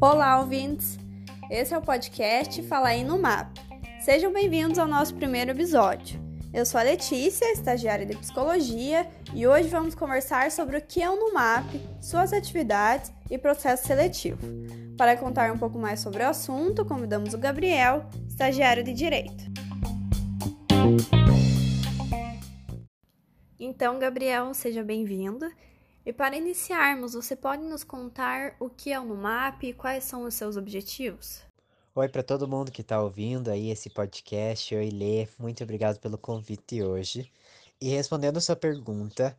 [0.00, 0.98] Olá, ouvintes!
[1.50, 3.58] Esse é o podcast Fala aí no MAP.
[4.00, 6.18] Sejam bem-vindos ao nosso primeiro episódio.
[6.54, 11.10] Eu sou a Letícia, estagiária de psicologia, e hoje vamos conversar sobre o que é
[11.10, 11.66] o NUMAP,
[12.00, 14.40] suas atividades e processo seletivo.
[14.96, 19.44] Para contar um pouco mais sobre o assunto, convidamos o Gabriel, estagiário de direito.
[23.58, 25.46] Então, Gabriel, seja bem-vindo.
[26.10, 30.24] E para iniciarmos, você pode nos contar o que é o NUMAP e quais são
[30.24, 31.40] os seus objetivos?
[31.94, 34.74] Oi para todo mundo que está ouvindo aí esse podcast.
[34.74, 35.28] Oi, Lê.
[35.38, 37.30] Muito obrigado pelo convite hoje.
[37.80, 39.38] E respondendo a sua pergunta,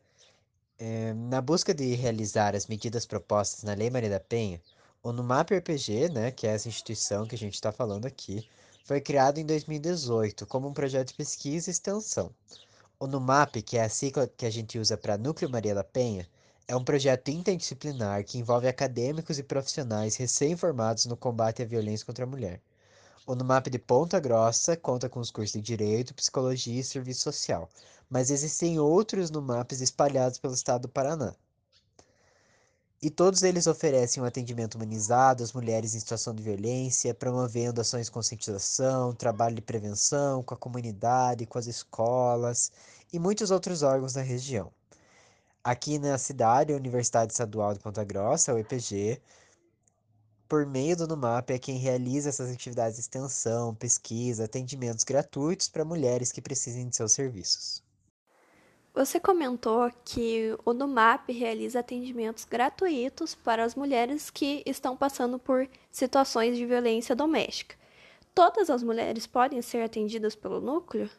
[0.79, 4.61] é, na busca de realizar as medidas propostas na Lei Maria da Penha,
[5.03, 8.47] o NUMAP RPG, né, que é essa instituição que a gente está falando aqui,
[8.85, 12.33] foi criado em 2018 como um projeto de pesquisa e extensão.
[12.97, 16.25] O NUMAP, que é a sigla que a gente usa para Núcleo Maria da Penha,
[16.67, 22.23] é um projeto interdisciplinar que envolve acadêmicos e profissionais recém-formados no combate à violência contra
[22.23, 22.61] a mulher.
[23.25, 27.69] O NUMAP de Ponta Grossa conta com os cursos de Direito, Psicologia e Serviço Social,
[28.09, 31.35] mas existem outros NUMAPs espalhados pelo estado do Paraná.
[33.01, 38.05] E todos eles oferecem um atendimento humanizado às mulheres em situação de violência, promovendo ações
[38.05, 42.71] de conscientização, trabalho de prevenção com a comunidade, com as escolas
[43.11, 44.71] e muitos outros órgãos da região.
[45.63, 49.21] Aqui na cidade, a Universidade Estadual de Ponta Grossa, o EPG,
[50.49, 55.85] por meio do NUMAP, é quem realiza essas atividades de extensão, pesquisa, atendimentos gratuitos para
[55.85, 57.83] mulheres que precisem de seus serviços.
[58.91, 65.69] Você comentou que o NUMAP realiza atendimentos gratuitos para as mulheres que estão passando por
[65.91, 67.77] situações de violência doméstica.
[68.33, 71.09] Todas as mulheres podem ser atendidas pelo núcleo?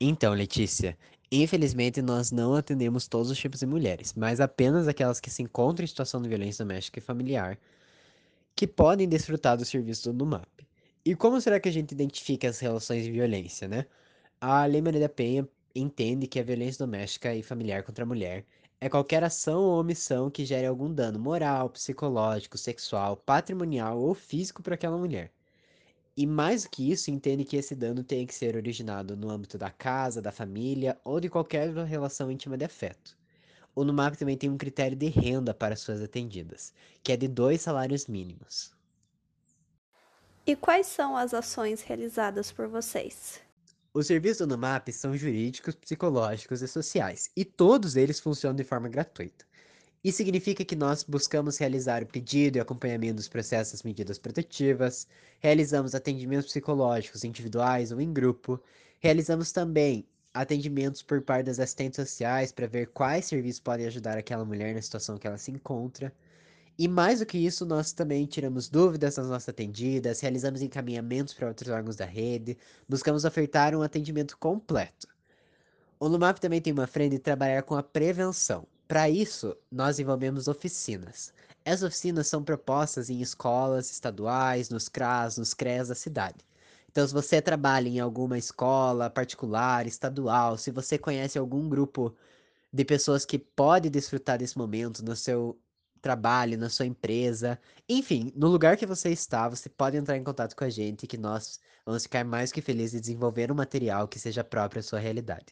[0.00, 0.98] Então, Letícia,
[1.42, 5.84] Infelizmente, nós não atendemos todos os tipos de mulheres, mas apenas aquelas que se encontram
[5.84, 7.58] em situação de violência doméstica e familiar,
[8.56, 10.66] que podem desfrutar do serviço do NUMAP.
[11.04, 13.86] E como será que a gente identifica as relações de violência, né?
[14.40, 18.46] A Lei Maria da Penha entende que a violência doméstica e familiar contra a mulher
[18.80, 24.62] é qualquer ação ou omissão que gere algum dano moral, psicológico, sexual, patrimonial ou físico
[24.62, 25.32] para aquela mulher.
[26.16, 29.58] E mais do que isso, entende que esse dano tem que ser originado no âmbito
[29.58, 33.16] da casa, da família ou de qualquer relação íntima de afeto.
[33.74, 36.72] O NUMAP também tem um critério de renda para suas atendidas,
[37.02, 38.74] que é de dois salários mínimos.
[40.46, 43.38] E quais são as ações realizadas por vocês?
[43.92, 48.88] Os serviços do NUMAP são jurídicos, psicológicos e sociais, e todos eles funcionam de forma
[48.88, 49.44] gratuita.
[50.06, 55.08] Isso significa que nós buscamos realizar o pedido e acompanhamento dos processos das medidas protetivas,
[55.40, 58.62] realizamos atendimentos psicológicos individuais ou em grupo,
[59.00, 64.44] realizamos também atendimentos por parte das assistentes sociais para ver quais serviços podem ajudar aquela
[64.44, 66.14] mulher na situação que ela se encontra.
[66.78, 71.48] E mais do que isso, nós também tiramos dúvidas das nossas atendidas, realizamos encaminhamentos para
[71.48, 72.56] outros órgãos da rede,
[72.88, 75.08] buscamos ofertar um atendimento completo.
[75.98, 78.68] O LUMAP também tem uma frente de trabalhar com a prevenção.
[78.88, 81.32] Para isso, nós envolvemos oficinas.
[81.64, 86.38] As oficinas são propostas em escolas estaduais, nos CRAS, nos CREAS da cidade.
[86.88, 92.14] Então, se você trabalha em alguma escola particular, estadual, se você conhece algum grupo
[92.72, 95.58] de pessoas que pode desfrutar desse momento no seu
[96.00, 97.58] trabalho, na sua empresa,
[97.88, 101.18] enfim, no lugar que você está, você pode entrar em contato com a gente que
[101.18, 105.00] nós vamos ficar mais que felizes de desenvolver um material que seja próprio à sua
[105.00, 105.46] realidade.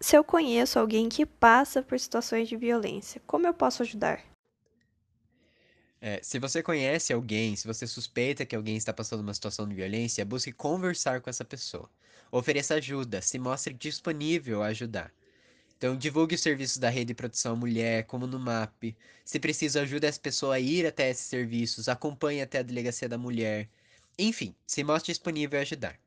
[0.00, 4.22] Se eu conheço alguém que passa por situações de violência, como eu posso ajudar?
[6.00, 9.74] É, se você conhece alguém, se você suspeita que alguém está passando uma situação de
[9.74, 11.90] violência, busque conversar com essa pessoa.
[12.30, 15.12] Ofereça ajuda, se mostre disponível a ajudar.
[15.76, 18.96] Então, divulgue os serviços da Rede de Proteção à Mulher, como no MAP.
[19.24, 23.18] Se precisa, ajude essa pessoa a ir até esses serviços, acompanhe até a Delegacia da
[23.18, 23.68] Mulher.
[24.16, 25.98] Enfim, se mostre disponível a ajudar.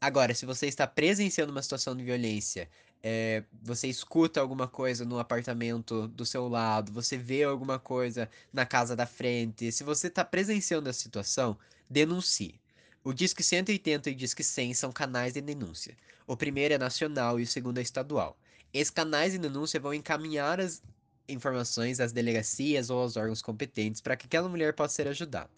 [0.00, 2.68] Agora, se você está presenciando uma situação de violência,
[3.02, 8.64] é, você escuta alguma coisa no apartamento do seu lado, você vê alguma coisa na
[8.64, 11.58] casa da frente, se você está presenciando a situação,
[11.90, 12.60] denuncie.
[13.04, 15.96] O Disque 180 e o Disque 100 são canais de denúncia.
[16.26, 18.38] O primeiro é nacional e o segundo é estadual.
[18.72, 20.80] Esses canais de denúncia vão encaminhar as
[21.28, 25.50] informações às delegacias ou aos órgãos competentes para que aquela mulher possa ser ajudada.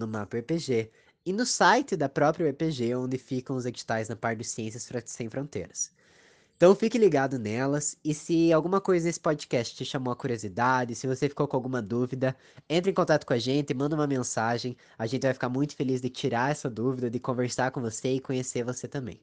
[1.25, 5.29] e no site da própria EPG, onde ficam os editais na parte de Ciências Sem
[5.29, 5.91] Fronteiras.
[6.55, 11.05] Então fique ligado nelas e se alguma coisa nesse podcast te chamou a curiosidade, se
[11.05, 12.33] você ficou com alguma dúvida,
[12.69, 14.77] entre em contato com a gente, manda uma mensagem.
[14.97, 18.21] A gente vai ficar muito feliz de tirar essa dúvida, de conversar com você e
[18.21, 19.19] conhecer você também.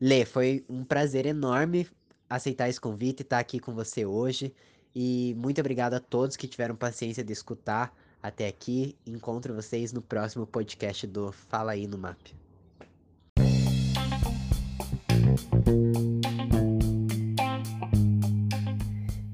[0.00, 1.88] Lê, foi um prazer enorme
[2.34, 4.54] aceitar esse convite e estar aqui com você hoje.
[4.94, 8.96] E muito obrigado a todos que tiveram paciência de escutar até aqui.
[9.06, 12.34] Encontro vocês no próximo podcast do Fala aí no MAP.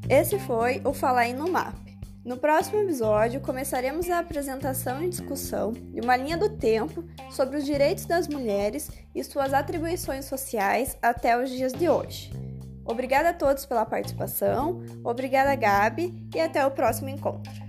[0.09, 1.77] Esse foi o Falar aí no MAP.
[2.25, 7.65] No próximo episódio, começaremos a apresentação e discussão de uma linha do tempo sobre os
[7.65, 12.48] direitos das mulheres e suas atribuições sociais até os dias de hoje.
[12.89, 17.68] Obrigada a todos pela participação, obrigada, Gabi, e até o próximo encontro.